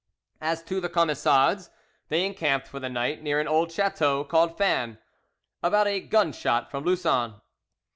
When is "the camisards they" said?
0.81-2.25